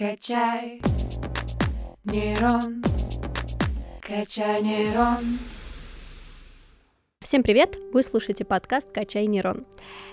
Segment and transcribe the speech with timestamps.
[0.00, 0.80] Качай
[2.10, 2.82] нейрон,
[4.06, 5.24] качай нейрон.
[7.22, 7.76] Всем привет!
[7.92, 9.66] Вы слушаете подкаст «Качай нейрон».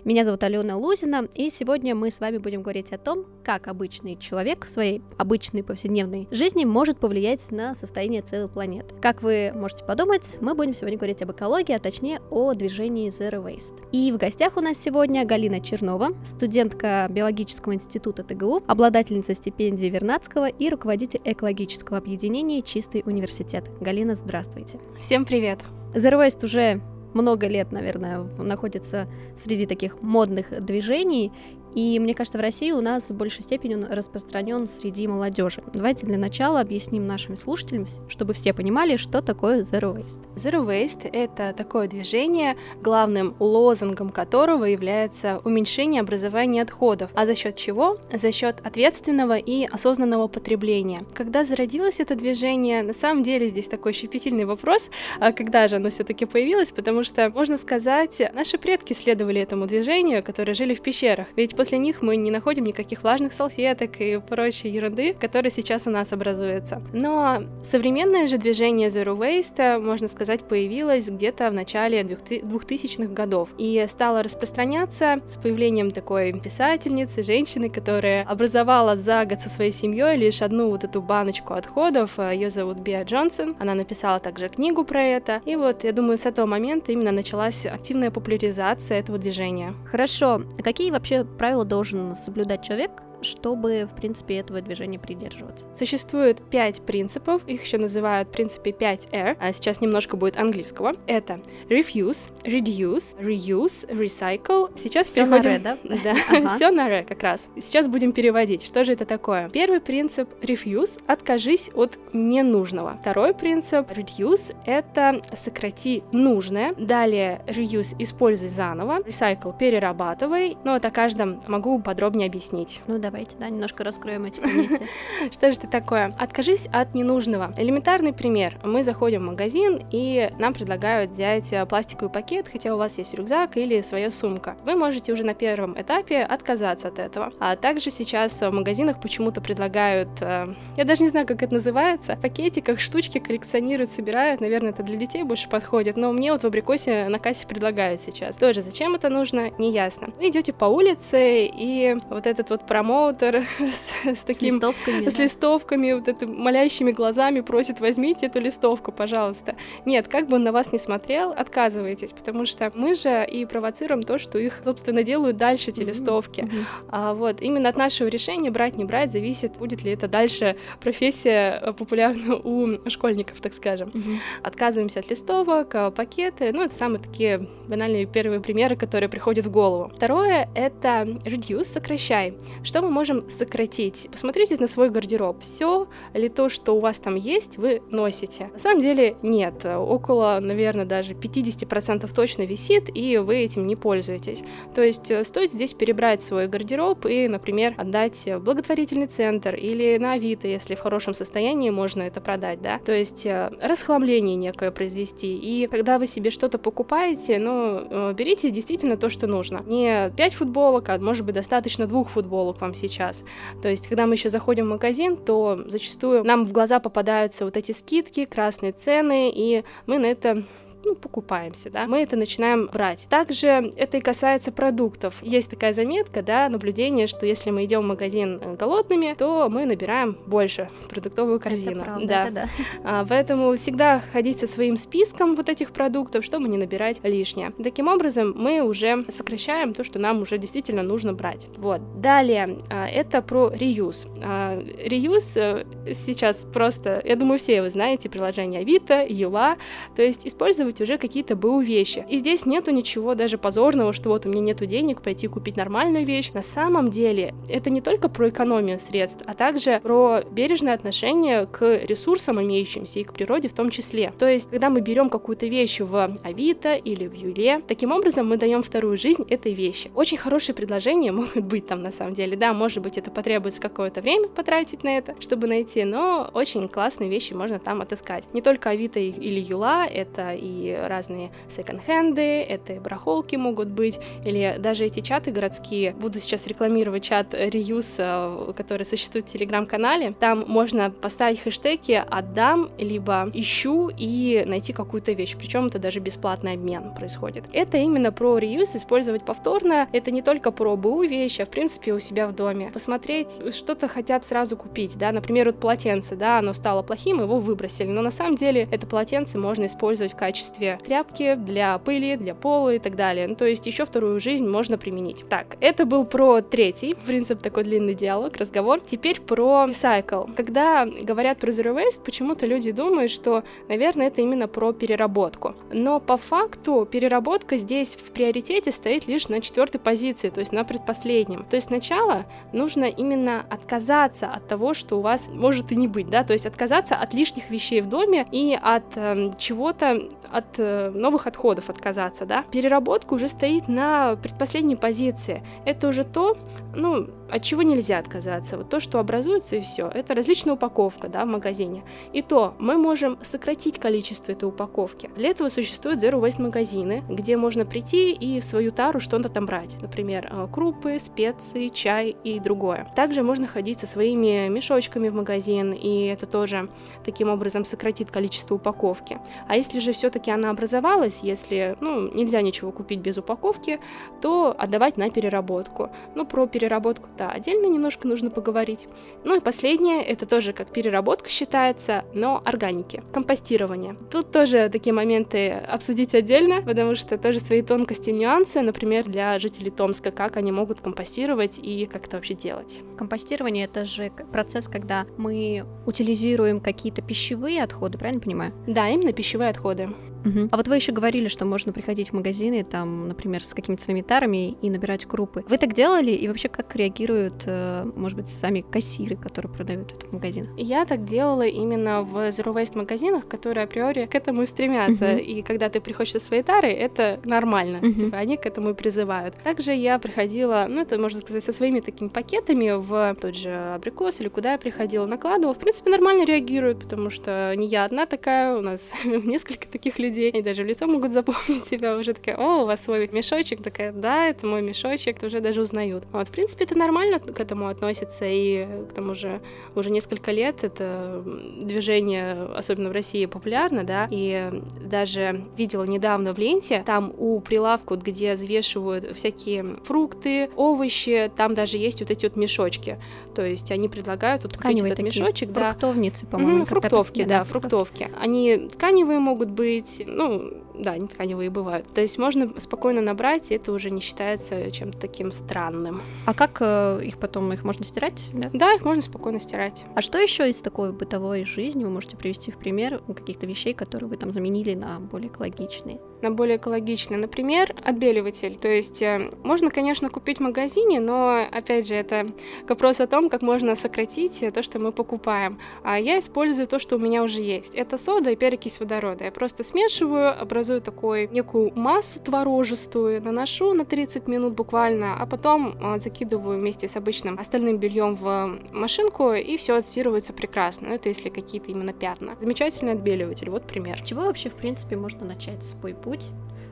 [0.03, 4.17] Меня зовут Алена Лузина, и сегодня мы с вами будем говорить о том, как обычный
[4.17, 8.93] человек в своей обычной повседневной жизни может повлиять на состояние целой планеты.
[9.01, 13.41] Как вы можете подумать, мы будем сегодня говорить об экологии, а точнее о движении Zero
[13.41, 13.87] Waste.
[13.93, 20.49] И в гостях у нас сегодня Галина Чернова, студентка биологического института ТГУ, обладательница стипендии Вернадского
[20.49, 23.63] и руководитель экологического объединения «Чистый университет».
[23.79, 24.81] Галина, здравствуйте.
[24.99, 25.61] Всем привет!
[25.93, 26.81] Zero Waste уже
[27.17, 31.31] много лет, наверное, находится среди таких модных движений,
[31.77, 35.61] и мне кажется, в России у нас в большей степени распространен среди молодежи.
[35.75, 40.21] Давайте для начала объясним нашим слушателям, чтобы все понимали, что такое Zero Waste.
[40.35, 47.11] Zero Waste— это такое движение, главным лозунгом которого является уменьшение образования отходов.
[47.13, 47.99] А за счет чего?
[48.11, 51.01] За счет ответственного и осознанного потребления.
[51.13, 55.91] Когда зародилось это движение, на самом деле здесь такой щепетильный вопрос, а когда же оно
[55.91, 61.27] все-таки появилось, потому что, можно сказать, наши предки следовали этому движению, которые жили в пещерах.
[61.35, 65.89] Ведь после них мы не находим никаких влажных салфеток и прочей ерунды, которая сейчас у
[65.89, 66.81] нас образуется.
[66.93, 73.85] Но современное же движение Zero Waste, можно сказать, появилось где-то в начале 2000-х годов и
[73.89, 80.41] стало распространяться с появлением такой писательницы, женщины, которая образовала за год со своей семьей лишь
[80.41, 82.19] одну вот эту баночку отходов.
[82.19, 83.55] Ее зовут Биа Джонсон.
[83.59, 85.41] Она написала также книгу про это.
[85.45, 89.73] И вот, я думаю, с этого момента именно началась активная популяризация этого движения.
[89.89, 90.43] Хорошо.
[90.57, 95.67] А какие вообще правила должен соблюдать человек, чтобы, в принципе, этого движения придерживаться.
[95.75, 100.93] Существует пять принципов, их еще называют принципе 5R, а сейчас немножко будет английского.
[101.07, 104.71] Это refuse, reduce, reuse, recycle.
[104.77, 105.49] Сейчас все переходим...
[105.49, 105.77] на ре, да?
[106.03, 106.47] Да, ага.
[106.55, 107.49] все на ре как раз.
[107.59, 109.49] Сейчас будем переводить, что же это такое.
[109.49, 112.97] Первый принцип refuse— откажись от ненужного.
[113.01, 116.73] Второй принцип reduce— это сократи нужное.
[116.77, 118.99] Далее reuse— используй заново.
[118.99, 120.57] Recycle— перерабатывай.
[120.63, 122.81] Но это о каждом могу подробнее объяснить.
[122.87, 124.85] Ну да, давайте, да, немножко раскроем эти понятия.
[125.31, 126.13] Что же это такое?
[126.19, 127.53] Откажись от ненужного.
[127.55, 128.59] Элементарный пример.
[128.65, 133.13] Мы заходим в магазин, и нам предлагают взять э, пластиковый пакет, хотя у вас есть
[133.13, 134.57] рюкзак или своя сумка.
[134.65, 137.31] Вы можете уже на первом этапе отказаться от этого.
[137.39, 142.17] А также сейчас в магазинах почему-то предлагают, э, я даже не знаю, как это называется,
[142.17, 144.41] в пакетиках штучки коллекционируют, собирают.
[144.41, 148.35] Наверное, это для детей больше подходит, но мне вот в абрикосе на кассе предлагают сейчас.
[148.35, 150.09] Тоже зачем это нужно, не ясно.
[150.17, 154.51] Вы идете по улице, и вот этот вот промо промоутер с, с таким...
[154.51, 155.23] С листовками, С да.
[155.23, 159.55] листовками, вот это молящими глазами просит, возьмите эту листовку, пожалуйста.
[159.85, 164.03] Нет, как бы он на вас не смотрел, отказывайтесь, потому что мы же и провоцируем
[164.03, 165.85] то, что их, собственно, делают дальше эти mm-hmm.
[165.85, 166.41] листовки.
[166.41, 166.65] Mm-hmm.
[166.89, 171.59] А, вот, именно от нашего решения брать, не брать, зависит, будет ли это дальше профессия
[171.61, 173.89] э, популярна у школьников, так скажем.
[173.89, 174.17] Mm-hmm.
[174.43, 179.51] Отказываемся от листовок, э, пакеты, ну, это самые такие банальные первые примеры, которые приходят в
[179.51, 179.91] голову.
[179.95, 182.33] Второе— это reduce, сокращай.
[182.63, 184.07] Что мы можем сократить?
[184.11, 185.41] Посмотрите на свой гардероб.
[185.41, 188.49] Все ли то, что у вас там есть, вы носите?
[188.53, 189.65] На самом деле нет.
[189.65, 194.43] Около, наверное, даже 50% точно висит, и вы этим не пользуетесь.
[194.75, 199.97] То есть э, стоит здесь перебрать свой гардероб и, например, отдать в благотворительный центр или
[199.97, 202.79] на Авито, если в хорошем состоянии можно это продать, да.
[202.79, 205.35] То есть э, расхламление некое произвести.
[205.35, 209.63] И когда вы себе что-то покупаете, ну, э, берите действительно то, что нужно.
[209.65, 213.23] Не 5 футболок, а может быть достаточно двух футболок вам сейчас.
[213.61, 217.57] То есть, когда мы еще заходим в магазин, то зачастую нам в глаза попадаются вот
[217.57, 220.45] эти скидки, красные цены, и мы на это
[220.87, 223.07] ну, покупаемся, да, мы это начинаем брать.
[223.09, 225.15] Также это и касается продуктов.
[225.21, 229.65] Есть такая заметка, да, наблюдение, что если мы идем в магазин э, голодными, то мы
[229.65, 231.81] набираем больше продуктовую корзину.
[231.81, 232.23] Это правда, да.
[232.23, 232.47] Это да.
[232.83, 237.51] А, поэтому всегда ходить со своим списком вот этих продуктов, чтобы не набирать лишнее.
[237.61, 241.47] Таким образом, мы уже сокращаем то, что нам уже действительно нужно брать.
[241.57, 241.81] Вот.
[241.99, 244.07] Далее, а, это про реюз.
[244.23, 249.57] А, реюз э, сейчас просто, я думаю, все вы знаете, приложение Авито, Юла,
[249.95, 252.05] то есть использовать использовать уже какие-то БУ вещи.
[252.09, 256.05] И здесь нету ничего даже позорного, что вот у меня нету денег пойти купить нормальную
[256.05, 256.31] вещь.
[256.33, 261.85] На самом деле это не только про экономию средств, а также про бережное отношение к
[261.85, 264.13] ресурсам имеющимся и к природе в том числе.
[264.17, 268.37] То есть, когда мы берем какую-то вещь в Авито или в Юле, таким образом мы
[268.37, 269.91] даем вторую жизнь этой вещи.
[269.95, 272.37] Очень хорошие предложения могут быть там на самом деле.
[272.37, 277.09] Да, может быть, это потребуется какое-то время потратить на это, чтобы найти, но очень классные
[277.09, 278.27] вещи можно там отыскать.
[278.33, 284.55] Не только Авито или Юла, это и разные секонд-хенды, это и барахолки могут быть, или
[284.57, 285.93] даже эти чаты городские.
[285.93, 290.13] Буду сейчас рекламировать чат Reuse, который существует в Телеграм-канале.
[290.19, 295.35] Там можно поставить хэштеги «отдам», либо «ищу» и найти какую-то вещь.
[295.37, 297.45] Причем это даже бесплатный обмен происходит.
[297.53, 299.87] Это именно про реюз, использовать повторно.
[299.91, 302.69] Это не только про БУ вещи, а в принципе у себя в доме.
[302.73, 307.87] Посмотреть, что-то хотят сразу купить, да, например, вот полотенце, да, оно стало плохим, его выбросили,
[307.87, 312.75] но на самом деле это полотенце можно использовать в качестве тряпки для пыли, для пола
[312.75, 313.27] и так далее.
[313.27, 315.25] Ну, то есть еще вторую жизнь можно применить.
[315.29, 318.79] Так, это был про третий принцип, такой длинный диалог, разговор.
[318.85, 320.33] Теперь про recycle.
[320.35, 325.55] Когда говорят про zero waste, почему-то люди думают, что, наверное, это именно про переработку.
[325.71, 330.63] Но по факту переработка здесь в приоритете стоит лишь на четвертой позиции, то есть на
[330.63, 331.45] предпоследнем.
[331.49, 336.09] То есть сначала нужно именно отказаться от того, что у вас может и не быть,
[336.09, 340.01] да, то есть отказаться от лишних вещей в доме и от э, чего-то,
[340.37, 342.43] от э, новых отходов отказаться, да.
[342.51, 345.43] Переработка уже стоит на предпоследней позиции.
[345.65, 346.37] Это уже то,
[346.75, 348.57] ну, от чего нельзя отказаться?
[348.57, 349.87] Вот то, что образуется и все.
[349.87, 351.83] Это различная упаковка, да, в магазине.
[352.13, 355.09] И то мы можем сократить количество этой упаковки.
[355.15, 359.45] Для этого существуют Zero Waste магазины, где можно прийти и в свою тару что-то там
[359.45, 359.77] брать.
[359.81, 362.87] Например, э, крупы, специи, чай и другое.
[362.95, 366.69] Также можно ходить со своими мешочками в магазин, и это тоже
[367.03, 369.19] таким образом сократит количество упаковки.
[369.47, 373.79] А если же все-таки она образовалась, если ну, нельзя ничего купить без упаковки,
[374.21, 375.89] то отдавать на переработку.
[376.15, 378.87] Ну, про переработку да, отдельно немножко нужно поговорить.
[379.23, 383.97] Ну и последнее, это тоже как переработка считается, но органики, компостирование.
[384.11, 389.37] Тут тоже такие моменты обсудить отдельно, потому что тоже свои тонкости и нюансы, например, для
[389.39, 392.81] жителей Томска, как они могут компостировать и как это вообще делать.
[392.97, 398.53] Компостирование— это же процесс, когда мы утилизируем какие-то пищевые отходы, правильно понимаю?
[398.67, 399.89] Да, именно пищевые отходы.
[400.25, 400.49] Угу.
[400.51, 404.01] А вот вы еще говорили, что можно приходить в магазины, там, например, с какими-то своими
[404.01, 405.43] тарами и набирать крупы.
[405.47, 406.11] Вы так делали?
[406.11, 410.49] И вообще, как реагируют, э, может быть, сами кассиры, которые продают это в магазинах?
[410.57, 415.11] Я так делала именно в Zero Waste магазинах, которые априори к этому и стремятся.
[415.13, 415.17] Угу.
[415.19, 417.79] И когда ты приходишь со своей тарой, это нормально.
[417.79, 417.93] Угу.
[417.93, 419.35] Типа, они к этому и призывают.
[419.43, 424.19] Также я приходила, ну, это, можно сказать, со своими такими пакетами в тот же абрикос
[424.19, 425.53] или куда я приходила, накладывала.
[425.53, 430.06] В принципе, нормально реагируют, потому что не я одна такая, у нас несколько таких людей
[430.07, 433.61] людей, и даже в лицо могут запомнить тебя, уже такая, о, у вас свой мешочек,
[433.61, 436.05] такая, да, это мой мешочек, уже даже узнают.
[436.11, 439.41] Вот, в принципе, это нормально к этому относится, и к тому же
[439.75, 441.23] уже несколько лет это
[441.61, 444.51] движение, особенно в России, популярно, да, и
[444.81, 451.77] даже видела недавно в ленте, там у прилавка, где взвешивают всякие фрукты, овощи, там даже
[451.77, 452.99] есть вот эти вот мешочки,
[453.35, 455.71] то есть они предлагают вот купить этот такие мешочек, да.
[455.71, 456.65] Фруктовницы, по-моему.
[456.65, 458.09] Фруктовки, да, да, фруктовки.
[458.19, 461.87] Они тканевые могут быть, ну, да, не тканевые бывают.
[461.93, 466.01] То есть можно спокойно набрать, и это уже не считается чем-то таким странным.
[466.25, 468.29] А как э, их потом, их можно стирать?
[468.33, 468.49] Да?
[468.53, 469.85] да, их можно спокойно стирать.
[469.95, 474.09] А что еще из такой бытовой жизни вы можете привести в пример каких-то вещей, которые
[474.09, 475.99] вы там заменили на более экологичные?
[476.21, 477.19] На более экологичные.
[477.19, 478.57] Например, отбеливатель.
[478.57, 482.27] То есть э, можно, конечно, купить в магазине, но, опять же, это
[482.67, 485.59] вопрос о том, как можно сократить то, что мы покупаем.
[485.83, 487.75] А я использую то, что у меня уже есть.
[487.75, 489.25] Это сода и перекись водорода.
[489.25, 495.25] Я просто смешиваю, образую образую такую некую массу творожистую, наношу на 30 минут буквально, а
[495.25, 500.87] потом а, закидываю вместе с обычным остальным бельем в машинку, и все отстирывается прекрасно.
[500.87, 502.35] Это если какие-то именно пятна.
[502.39, 504.01] Замечательный отбеливатель, вот пример.
[504.01, 506.25] Чего вообще, в принципе, можно начать свой путь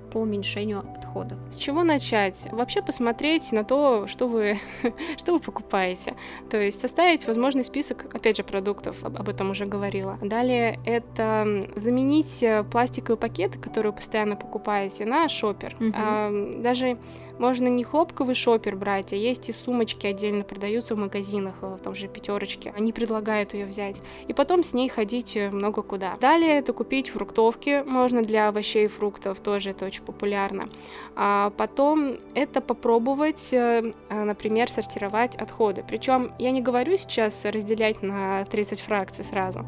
[0.05, 1.37] по уменьшению отходов.
[1.49, 2.47] С чего начать?
[2.51, 4.57] Вообще посмотреть на то, что вы,
[5.17, 6.15] что вы покупаете.
[6.49, 10.17] То есть составить возможный список, опять же, продуктов, об, об этом уже говорила.
[10.21, 15.75] Далее это заменить э, пластиковые пакеты, которые вы постоянно покупаете, на шопер.
[15.79, 15.91] Угу.
[15.95, 16.31] А,
[16.61, 16.97] даже
[17.39, 21.83] можно не хлопковый шопер брать, а есть и сумочки отдельно продаются в магазинах, э, в
[21.83, 22.73] том же пятерочке.
[22.75, 24.01] Они предлагают ее взять.
[24.27, 26.15] И потом с ней ходить э, много куда.
[26.21, 30.69] Далее это купить фруктовки можно для овощей и фруктов, тоже это очень популярно.
[31.15, 35.83] А потом это попробовать, э, например, сортировать отходы.
[35.87, 39.65] Причем я не говорю сейчас разделять на 30 фракций сразу,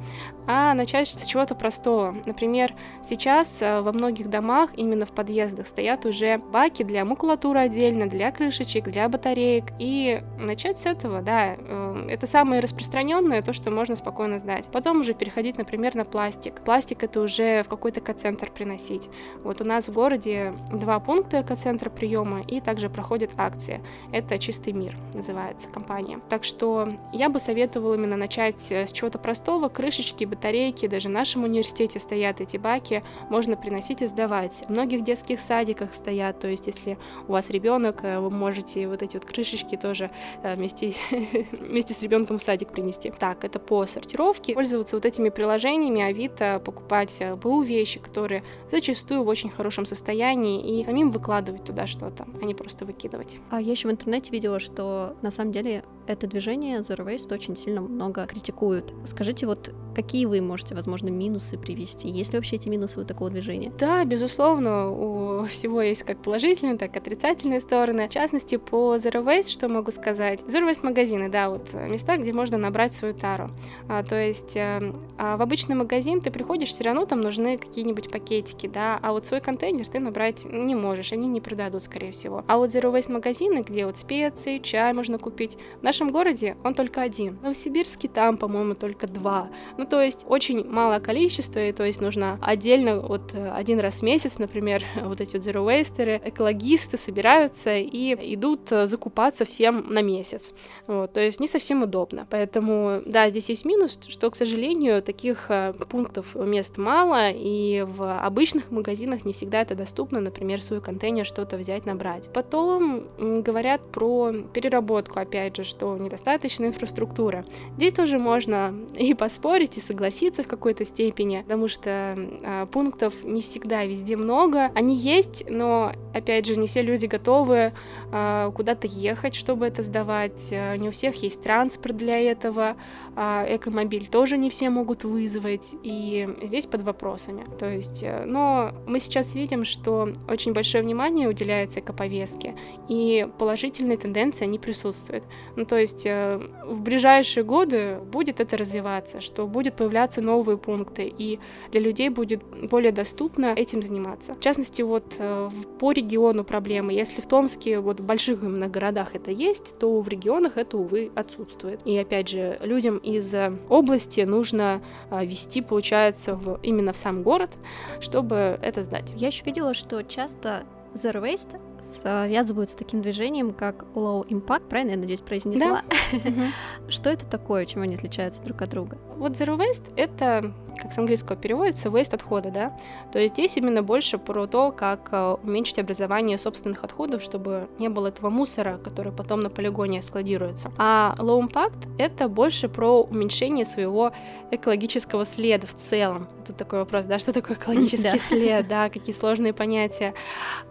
[0.47, 2.15] а начать с чего-то простого.
[2.25, 8.07] Например, сейчас во многих домах именно в подъездах стоят уже баки для макулатуры фурнитура отдельно,
[8.07, 9.65] для крышечек, для батареек.
[9.79, 14.69] И начать с этого, да, э, это самое распространенное, то, что можно спокойно сдать.
[14.71, 16.61] Потом уже переходить, например, на пластик.
[16.63, 19.09] Пластик это уже в какой-то экоцентр приносить.
[19.43, 23.81] Вот у нас в городе два пункта экоцентра приема, и также проходит акция.
[24.11, 26.19] Это «Чистый мир» называется компания.
[26.29, 31.43] Так что я бы советовала именно начать с чего-то простого, крышечки, батарейки, даже в нашем
[31.43, 34.63] университете стоят эти баки, можно приносить и сдавать.
[34.67, 36.97] В многих детских садиках стоят, то есть если
[37.27, 40.11] у вас ребенок, э, вы можете вот эти вот крышечки тоже
[40.43, 40.93] э, вместе,
[41.51, 43.11] вместе с ребенком в садик принести.
[43.11, 44.53] Так, это по сортировке.
[44.53, 50.79] Пользоваться вот этими приложениями Авито, покупать э, БУ вещи, которые зачастую в очень хорошем состоянии,
[50.79, 53.37] и самим выкладывать туда что-то, а не просто выкидывать.
[53.49, 57.55] А я еще в интернете видела, что на самом деле это движение Zero Waste очень
[57.55, 58.93] сильно много критикуют.
[59.05, 62.07] Скажите, вот какие вы можете, возможно, минусы привести?
[62.07, 63.71] Есть ли вообще эти минусы у такого движения?
[63.79, 68.07] Да, безусловно, у всего есть как положительные, так и отрицательные стороны.
[68.07, 70.41] В частности, по Zero Waste, что могу сказать?
[70.41, 73.49] Zero Waste магазины, да, вот места, где можно набрать свою тару.
[73.89, 78.11] А, то есть э, а в обычный магазин ты приходишь, все равно там нужны какие-нибудь
[78.11, 82.45] пакетики, да, а вот свой контейнер ты набрать не можешь, они не продадут, скорее всего.
[82.47, 86.75] А вот Zero Waste магазины, где вот специи, чай можно купить, в нашем городе он
[86.75, 87.37] только один.
[87.37, 89.49] В Новосибирске там, по-моему, только два.
[89.77, 93.99] Ну, то есть очень малое количество, и то есть нужно отдельно вот э, один раз
[93.99, 99.85] в месяц, например, вот эти вот zero waster, экологисты собираются и идут э, закупаться всем
[99.89, 100.53] на месяц.
[100.87, 102.27] Вот, то есть не совсем удобно.
[102.29, 108.19] Поэтому, да, здесь есть минус, что, к сожалению, таких э, пунктов мест мало, и в
[108.19, 112.29] обычных магазинах не всегда это доступно, например, свой контейнер что-то взять, набрать.
[112.33, 117.45] Потом говорят про переработку, опять же, что недостаточно инфраструктура.
[117.77, 123.41] Здесь тоже можно и поспорить, и согласиться в какой-то степени, потому что э, пунктов не
[123.41, 124.71] всегда везде много.
[124.75, 127.73] Они есть, но, опять же, не все люди готовы
[128.11, 130.49] э, куда-то ехать, чтобы это сдавать.
[130.51, 132.75] Э, не у всех есть транспорт для этого.
[133.15, 135.75] Э, экомобиль тоже не все могут вызвать.
[135.83, 137.45] И здесь под вопросами.
[137.59, 142.55] То есть, э, но мы сейчас видим, что очень большое внимание уделяется экоповестке,
[142.87, 145.23] и положительные тенденции, они присутствуют.
[145.55, 151.11] Ну, то есть э, в ближайшие годы будет это развиваться, что будет появляться новые пункты,
[151.17, 151.39] и
[151.71, 154.33] для людей будет более доступно этим заниматься.
[154.33, 156.93] В частности, вот э, по региону проблемы.
[156.93, 161.11] Если в Томске, вот в больших именно городах это есть, то в регионах это, увы,
[161.15, 161.79] отсутствует.
[161.85, 163.33] И опять же, людям из
[163.69, 167.51] области нужно э, вести, получается, в, именно в сам город,
[167.99, 169.13] чтобы это сдать.
[169.15, 174.91] Я еще видела, что часто Zero Waste связывают с таким движением, как Low Impact, правильно
[174.91, 175.81] я надеюсь произнесла?
[176.11, 176.19] Да.
[176.89, 178.97] Что это такое, чем они отличаются друг от друга?
[179.17, 182.77] Вот Zero Waste— это, как с английского переводится, waste отхода, да?
[183.11, 187.89] То есть здесь именно больше про то, как э, уменьшить образование собственных отходов, чтобы не
[187.89, 190.71] было этого мусора, который потом на полигоне складируется.
[190.77, 194.11] А Low Impact— это больше про уменьшение своего
[194.51, 196.27] экологического следа в целом.
[196.45, 200.13] Тут такой вопрос, да, что такое экологический след, да, какие сложные понятия.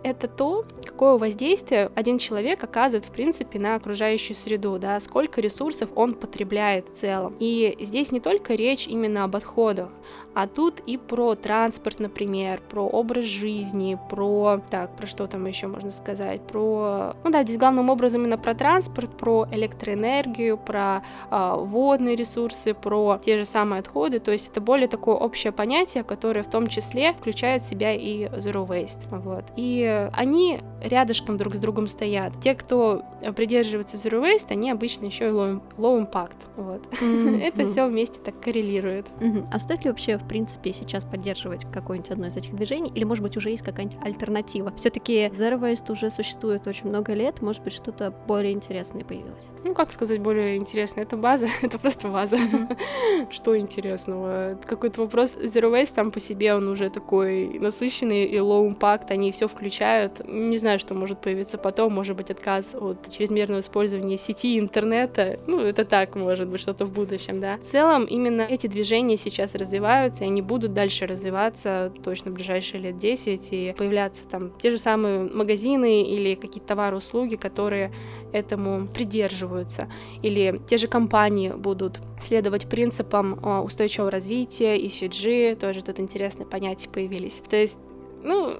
[0.03, 0.65] Это то,
[0.97, 6.89] какое воздействие один человек оказывает, в принципе, на окружающую среду, да, сколько ресурсов он потребляет
[6.89, 7.35] в целом.
[7.39, 9.91] И здесь не только речь именно об отходах,
[10.37, 14.61] а тут и про транспорт, например, про образ жизни, про...
[14.69, 16.43] Так, про что там еще можно сказать?
[16.43, 17.15] Про...
[17.25, 23.19] Ну да, здесь главным образом именно про транспорт, про электроэнергию, про э, водные ресурсы, про
[23.25, 24.21] те же самые отходы.
[24.21, 28.27] То есть это более такое общее понятие, которое в том числе включает в себя и
[28.27, 29.09] Zero Waste.
[29.09, 29.45] Вот.
[29.57, 32.39] И они рядышком друг с другом стоят.
[32.43, 33.01] Те, кто
[33.35, 36.37] придерживается Zero Waste, они обычно еще и Low, low Impact.
[36.57, 36.83] Вот.
[37.01, 37.41] Mm-hmm.
[37.43, 39.07] это все вместе так коррелирует.
[39.21, 39.47] Mm-hmm.
[39.51, 43.23] А стоит ли вообще в принципе, сейчас поддерживать какое-нибудь одно из этих движений, или, может
[43.23, 44.73] быть, уже есть какая-нибудь альтернатива?
[44.77, 49.51] Все-таки Zero Waste уже существует очень много лет, может быть, что-то более интересное появилось?
[49.65, 51.05] Ну, как сказать более интересное?
[51.05, 52.39] Это база, это просто база.
[53.31, 54.59] Что интересного?
[54.65, 55.37] Какой-то вопрос.
[55.37, 60.23] Zero Waste сам по себе, он уже такой насыщенный и low impact, они все включают.
[60.27, 65.39] Не знаю, что может появиться потом, может быть, отказ от чрезмерного использования сети интернета.
[65.47, 67.59] Ну, это так, может быть, что-то в будущем, да.
[67.59, 72.35] В целом, именно эти движения сейчас развиваются, развиваться, и они будут дальше развиваться точно в
[72.35, 77.93] ближайшие лет 10, и появляться там те же самые магазины или какие-то товары, услуги, которые
[78.33, 79.89] этому придерживаются,
[80.23, 86.89] или те же компании будут следовать принципам а, устойчивого развития, ECG, тоже тут интересные понятия
[86.89, 87.43] появились.
[87.49, 87.79] То есть,
[88.25, 88.55] ну,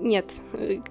[0.00, 0.26] нет,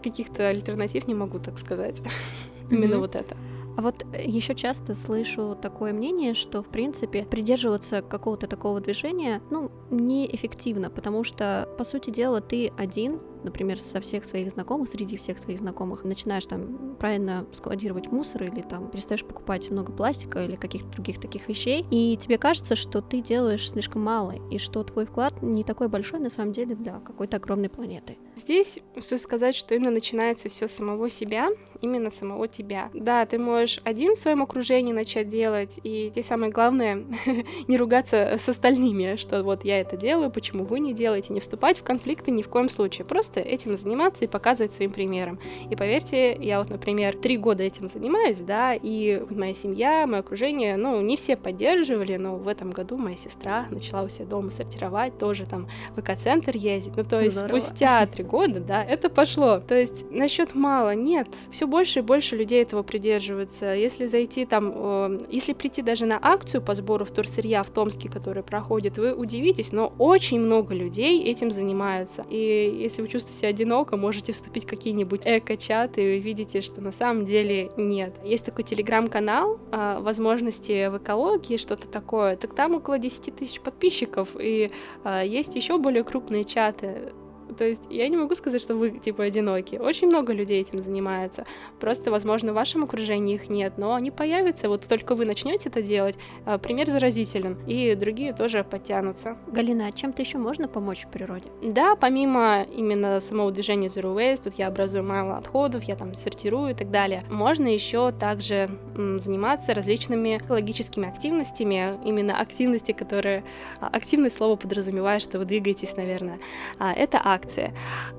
[0.03, 2.01] каких-то альтернатив не могу так сказать.
[2.71, 3.35] Именно вот это.
[3.81, 9.71] Вот э, еще часто слышу такое мнение, что, в принципе, придерживаться какого-то такого движения, ну,
[9.89, 15.39] неэффективно, потому что, по сути дела, ты один, например, со всех своих знакомых, среди всех
[15.39, 20.89] своих знакомых, начинаешь там правильно складировать мусор или там перестаешь покупать много пластика или каких-то
[20.89, 25.41] других таких вещей, и тебе кажется, что ты делаешь слишком мало, и что твой вклад
[25.41, 28.17] не такой большой на самом деле для какой-то огромной планеты.
[28.35, 31.49] Здесь стоит сказать, что именно начинается все с самого себя,
[31.81, 32.89] именно самого тебя.
[32.93, 37.03] Да, ты можешь один в своем окружении начать делать, и здесь самое главное
[37.67, 41.79] не ругаться с остальными, что вот я это делаю, почему вы не делаете, не вступать
[41.79, 45.39] в конфликты ни в коем случае, просто этим заниматься и показывать своим примером.
[45.69, 50.77] И поверьте, я вот, например, три года этим занимаюсь, да, и моя семья, мое окружение,
[50.77, 55.17] ну, не все поддерживали, но в этом году моя сестра начала у себя дома сортировать,
[55.17, 57.59] тоже там в эко-центр ездить, ну, то есть Здорово.
[57.59, 59.59] спустя три года, да, это пошло.
[59.59, 63.73] То есть насчет мало, нет, все больше и больше людей этого придерживаются.
[63.73, 68.43] Если зайти там, э, если прийти даже на акцию по сбору вторсырья в Томске, которая
[68.43, 72.25] проходит, вы удивитесь, но очень много людей этим занимаются.
[72.29, 76.81] И если вы чувствуете себя одиноко, можете вступить в какие-нибудь эко-чаты, и вы видите, что
[76.81, 78.13] на самом деле нет.
[78.23, 84.35] Есть такой телеграм-канал э, возможности в экологии, что-то такое, так там около 10 тысяч подписчиков,
[84.37, 84.69] и
[85.03, 87.13] э, есть еще более крупные чаты
[87.57, 89.75] то есть я не могу сказать, что вы, типа, одиноки.
[89.75, 91.45] Очень много людей этим занимается.
[91.79, 94.69] Просто, возможно, в вашем окружении их нет, но они появятся.
[94.69, 99.37] Вот только вы начнете это делать, а, пример заразителен, и другие тоже подтянутся.
[99.47, 101.45] Галина, а чем-то еще можно помочь в природе?
[101.63, 106.71] Да, помимо именно самого движения Zero Waste, тут я образую мало отходов, я там сортирую
[106.71, 107.23] и так далее.
[107.29, 113.43] Можно еще также заниматься различными экологическими активностями, именно активности, которые...
[113.79, 116.39] А, активное слово подразумевает, что вы двигаетесь, наверное.
[116.79, 117.73] А, это акции акции.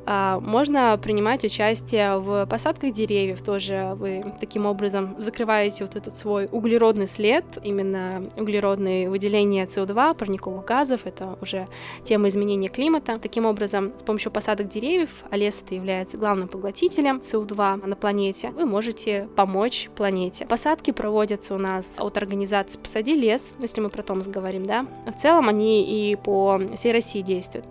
[0.05, 3.93] А, можно принимать участие в посадках деревьев тоже.
[3.97, 11.03] Вы таким образом закрываете вот этот свой углеродный след, именно углеродные выделения СО2, парниковых газов.
[11.05, 11.69] Это уже
[12.03, 13.19] тема изменения климата.
[13.19, 18.51] Таким образом, с помощью посадок деревьев, а лес это является главным поглотителем СО2 на планете,
[18.51, 20.47] вы можете помочь планете.
[20.47, 24.87] Посадки проводятся у нас от организации «Посади лес», если мы про Томск говорим, да.
[25.07, 27.67] В целом они и по всей России действуют.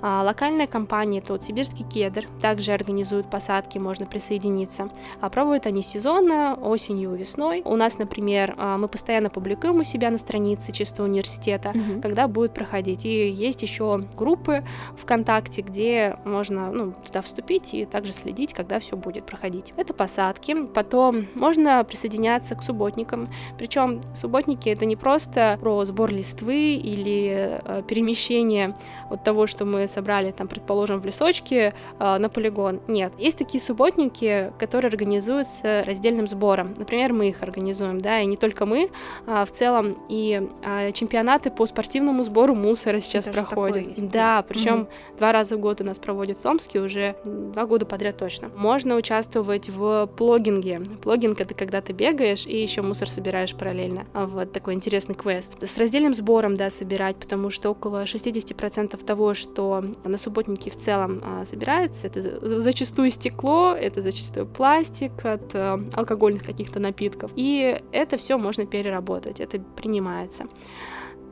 [0.00, 0.87] А, локальная компания,
[1.26, 4.88] тут Сибирский кедр, также организуют посадки, можно присоединиться.
[5.20, 7.62] А пробуют они сезонно, осенью, весной.
[7.64, 12.00] У нас, например, а, мы постоянно публикуем у себя на странице Чистого университета, угу.
[12.00, 13.04] когда будет проходить.
[13.04, 14.64] И есть еще группы
[14.96, 19.74] ВКонтакте, где можно ну, туда вступить и также следить, когда все будет проходить.
[19.76, 20.66] Это посадки.
[20.74, 23.28] Потом можно присоединяться к субботникам.
[23.58, 28.74] Причем субботники это не просто про сбор листвы или э, перемещение
[29.10, 32.80] от того, что мы собрали, там, предположим, в лесочке э, на полигон.
[32.88, 33.12] Нет.
[33.18, 36.74] Есть такие субботники, которые организуют с раздельным сбором.
[36.76, 38.90] Например, мы их организуем, да, и не только мы,
[39.26, 43.86] а в целом и а, чемпионаты по спортивному сбору мусора сейчас Даже проходят.
[43.86, 44.88] Есть, да, причем угу.
[45.18, 48.50] два раза в год у нас проводят в Томске уже два года подряд точно.
[48.56, 50.80] Можно участвовать в плогинге.
[51.02, 54.06] Плогинг это когда ты бегаешь и еще мусор собираешь параллельно.
[54.14, 55.56] Вот такой интересный квест.
[55.62, 61.20] С раздельным сбором, да, собирать, потому что около 60% того, что на субботнике в целом
[61.24, 62.06] а, собирается.
[62.06, 67.30] Это зачастую стекло, это зачастую пластик от а, алкогольных каких-то напитков.
[67.36, 70.46] И это все можно переработать, это принимается.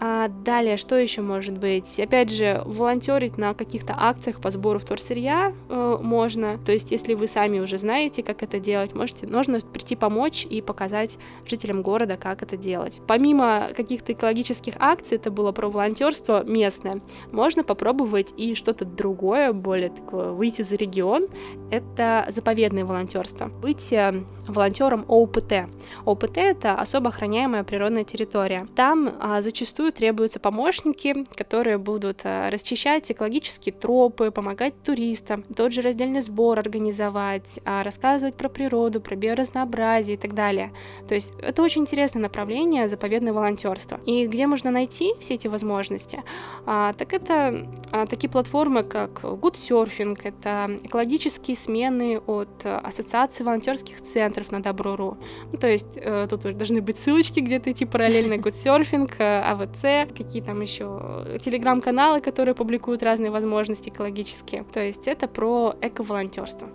[0.00, 1.98] А далее, что еще может быть?
[1.98, 6.58] Опять же, волонтерить на каких-то акциях по сбору вторсырья э, можно.
[6.58, 10.60] То есть, если вы сами уже знаете, как это делать, можете, можно прийти помочь и
[10.60, 13.00] показать жителям города, как это делать.
[13.06, 17.00] Помимо каких-то экологических акций, это было про волонтерство местное,
[17.32, 21.26] можно попробовать и что-то другое, более такое, выйти за регион.
[21.70, 23.46] Это заповедное волонтерство.
[23.46, 24.14] Быть э,
[24.46, 25.68] волонтером ОУПТ.
[26.04, 28.66] ОУПТ это особо охраняемая природная территория.
[28.76, 35.72] Там а, зачастую зачастую требуются помощники, которые будут э, расчищать экологические тропы, помогать туристам, тот
[35.72, 40.70] же раздельный сбор организовать, а, рассказывать про природу, про биоразнообразие и так далее.
[41.08, 44.00] То есть это очень интересное направление заповедное волонтерство.
[44.06, 46.22] И где можно найти все эти возможности?
[46.66, 54.00] А, так это а, такие платформы, как Good Surfing, это экологические смены от Ассоциации волонтерских
[54.00, 55.16] центров на Добро.ру.
[55.52, 60.08] Ну, то есть э, тут должны быть ссылочки где-то идти параллельно Good Surfing, АВЦ, ТЦ,
[60.16, 64.64] какие там еще телеграм-каналы, которые публикуют разные возможности экологические.
[64.64, 66.68] То есть это про эко-волонтерство.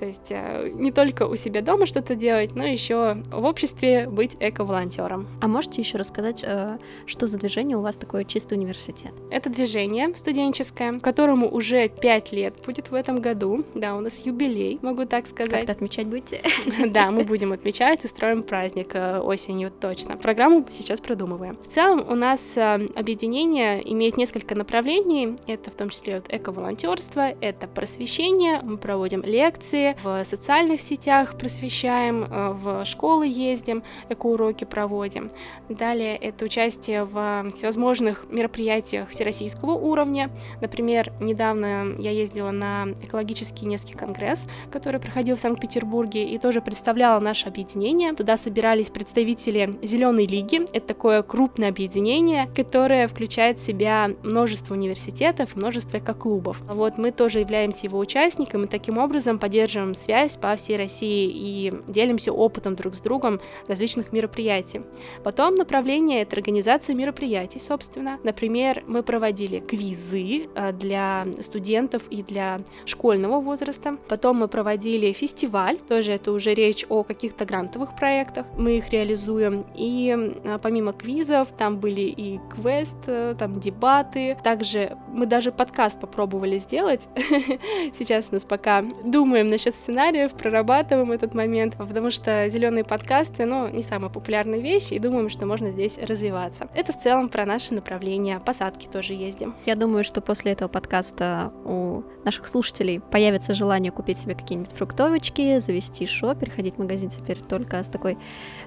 [0.00, 4.34] То есть э, не только у себя дома что-то делать, но еще в обществе быть
[4.40, 5.28] эко-волонтером.
[5.42, 9.12] А можете еще рассказать, э, что за движение у вас такое чистый университет?
[9.30, 13.62] Это движение студенческое, которому уже пять лет будет в этом году.
[13.74, 15.52] Да, у нас юбилей, могу так сказать.
[15.52, 16.40] Как-то отмечать будете?
[16.86, 20.16] Да, мы будем отмечать, устроим праздник э, осенью точно.
[20.16, 21.58] Программу сейчас продумываем.
[21.62, 25.36] В целом у нас объединение имеет несколько направлений.
[25.46, 32.24] Это в том числе вот эко-волонтерство, это просвещение, мы проводим лекции, в социальных сетях просвещаем,
[32.24, 35.30] э, в школы ездим, эко-уроки проводим.
[35.68, 40.30] Далее это участие в всевозможных мероприятиях всероссийского уровня.
[40.60, 47.20] Например, недавно я ездила на экологический Невский конгресс, который проходил в Санкт-Петербурге, и тоже представляла
[47.20, 48.12] наше объединение.
[48.12, 50.62] Туда собирались представители Зеленой лиги.
[50.72, 56.60] Это такое крупное объединение, которое включает в себя множество университетов, множество эко-клубов.
[56.68, 61.72] Вот мы тоже являемся его участником, и таким образом поддерживаем связь по всей России и
[61.88, 64.82] делимся опытом друг с другом различных мероприятий.
[65.24, 68.18] Потом направление— это организация мероприятий, собственно.
[68.22, 73.96] Например, мы проводили квизы э, для студентов и для школьного возраста.
[74.08, 78.46] Потом мы проводили фестиваль, тоже это уже речь о каких-то грантовых проектах.
[78.56, 79.64] Мы их реализуем.
[79.74, 84.36] И э, помимо квизов, там были и квест, э, там дебаты.
[84.42, 87.08] Также мы даже подкаст попробовали сделать.
[87.92, 93.68] Сейчас у нас пока думаем насчет сценариев, прорабатываем этот момент, потому что зеленые подкасты, ну,
[93.68, 96.68] не самая популярная вещь, и думаем, что можно здесь развиваться.
[96.74, 98.40] Это в целом про наше направление.
[98.40, 99.54] Посадки тоже ездим.
[99.66, 105.58] Я думаю, что после этого подкаста у наших слушателей появится желание купить себе какие-нибудь фруктовочки,
[105.60, 108.16] завести шоп, переходить в магазин теперь только с такой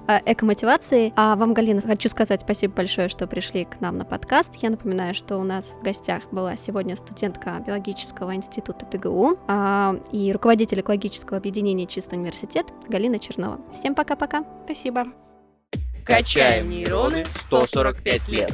[0.06, 1.12] э, эко-мотивацией.
[1.16, 4.54] А вам, Галина, хочу сказать спасибо большое, что пришли к нам на подкаст.
[4.62, 10.32] Я напоминаю, что у нас в гостях была сегодня студентка биологического института ТГУ э, и
[10.32, 13.58] руководитель экологического объединения «Чистый университет» Галина Чернова.
[13.72, 14.44] Всем пока-пока.
[14.64, 15.06] Спасибо.
[16.04, 18.50] Качаем нейроны 145 лет.